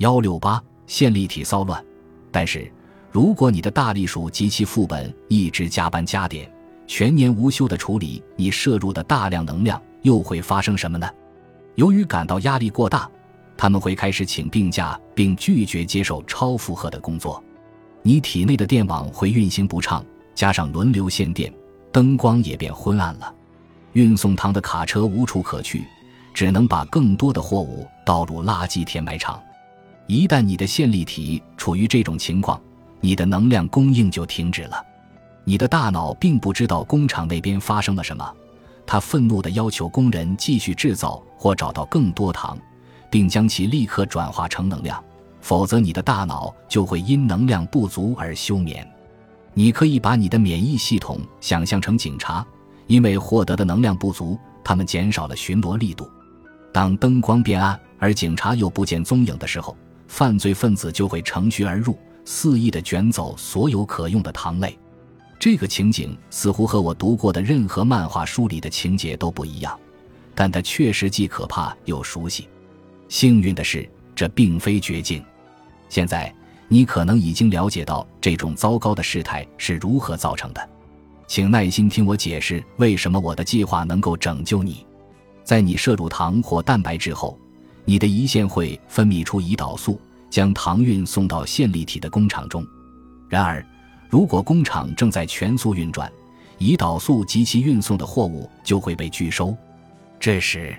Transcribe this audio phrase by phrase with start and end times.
[0.00, 1.84] 幺六八线粒体骚乱，
[2.32, 2.72] 但是
[3.10, 6.50] 如果你的大力鼠及其副本一直加班加点，
[6.86, 11.06] 全年无休的处理你摄入的大量能量，又会发生什么呢？
[11.74, 13.10] 由于感到压力过大，
[13.58, 17.42] 他们会开始请病假，并拒绝接受超负荷的工作。
[18.00, 20.02] 你体内的电网会运行不畅，
[20.34, 21.52] 加上轮流限电，
[21.92, 23.34] 灯光也变昏暗了。
[23.92, 25.84] 运送糖的卡车无处可去，
[26.32, 29.38] 只能把更多的货物倒入垃圾填埋场。
[30.10, 32.60] 一旦你的线粒体处于这种情况，
[33.00, 34.84] 你的能量供应就停止了。
[35.44, 38.28] 你的大脑并不知道工厂那边发生了什么，
[38.84, 42.58] 他愤怒地要求工人继续制造或找到更多糖，
[43.08, 45.00] 并将其立刻转化成能量，
[45.40, 48.84] 否则你的大脑就会因能量不足而休眠。
[49.54, 52.44] 你可以把你的免疫系统想象成警察，
[52.88, 56.10] 因为获得的能量不足，他们减少了巡逻力度。
[56.72, 59.76] 当灯光变暗，而警察又不见踪影的时候。
[60.10, 64.76] 犯罪分子就会乘虚而入，肆意地卷走所有可用的糖类。
[65.38, 69.78] 这个情景似乎和我读过的任何漫画书里的情节都不一样，
[70.34, 72.48] 但它确实既可怕又熟悉。
[73.08, 75.24] 幸运的是，这并非绝境。
[75.88, 76.34] 现在
[76.66, 80.68] 你可能已经了解到这种糟糕的事态是如何造成的，
[81.28, 84.84] 请耐心听我解释为什么我的计划能够拯救你。
[85.44, 87.38] 在你摄入糖或蛋白质后。
[87.86, 89.98] 你的胰腺会分泌出胰岛素，
[90.30, 92.64] 将糖运送到线粒体的工厂中。
[93.28, 93.64] 然而，
[94.08, 96.10] 如果工厂正在全速运转，
[96.58, 99.56] 胰岛素及其运送的货物就会被拒收。
[100.18, 100.76] 这时，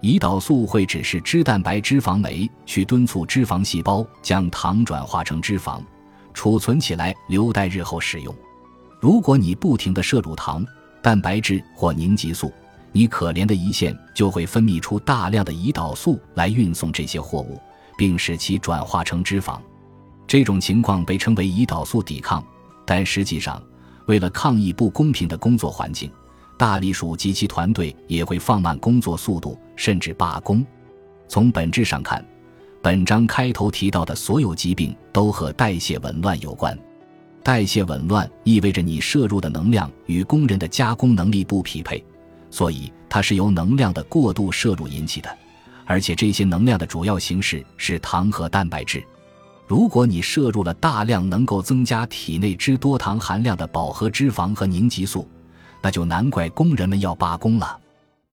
[0.00, 5.80] 胰岛素会指示脂蛋白脂肪酶去敦促脂肪细胞将糖转化成脂肪，
[6.32, 8.34] 储存起来，留待日后使用。
[9.00, 10.64] 如果你不停地摄入糖、
[11.02, 12.52] 蛋白质或凝集素，
[12.92, 17.60] 你可怜的胰腺就会分泌出大量的胰岛素来运送这些货物，
[17.98, 19.58] 并使其转化成脂肪。
[20.26, 22.42] 这种情况被称为胰岛素抵抗。
[22.86, 23.62] 但实际上，
[24.06, 26.10] 为了抗议不公平的工作环境，
[26.56, 30.64] 大力鼠及其团队也会放慢工作速度，甚至罢工。
[31.28, 32.24] 从本质上看，
[32.80, 36.78] 本章开头提到的所有疾病都和代谢紊乱有关。
[37.42, 42.02] 代谢紊乱意味着你摄入的能量与工人的加工能力不匹配。
[42.50, 45.28] 所以，它是由能量的过度摄入引起的，
[45.88, 49.02] 而且这些能量的主要形式是糖和蛋白质。
[49.66, 55.26] 如果你摄入了大量能够增加体内脂多糖含量的饱和脂肪和凝集素，
[55.82, 57.78] 那就难怪工人们要罢工了。